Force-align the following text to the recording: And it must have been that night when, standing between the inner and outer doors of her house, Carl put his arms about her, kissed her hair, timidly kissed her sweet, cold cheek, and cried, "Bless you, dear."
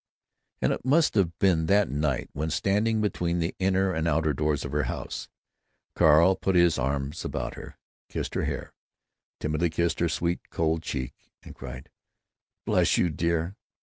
And 0.63 0.73
it 0.73 0.83
must 0.83 1.13
have 1.13 1.37
been 1.37 1.67
that 1.67 1.87
night 1.87 2.31
when, 2.33 2.49
standing 2.49 3.01
between 3.01 3.37
the 3.37 3.53
inner 3.59 3.93
and 3.93 4.07
outer 4.07 4.33
doors 4.33 4.65
of 4.65 4.71
her 4.71 4.85
house, 4.85 5.29
Carl 5.95 6.35
put 6.35 6.55
his 6.55 6.79
arms 6.79 7.23
about 7.23 7.53
her, 7.53 7.77
kissed 8.09 8.33
her 8.33 8.45
hair, 8.45 8.73
timidly 9.39 9.69
kissed 9.69 9.99
her 9.99 10.09
sweet, 10.09 10.49
cold 10.49 10.81
cheek, 10.81 11.13
and 11.43 11.53
cried, 11.53 11.91
"Bless 12.65 12.97
you, 12.97 13.11
dear." 13.11 13.55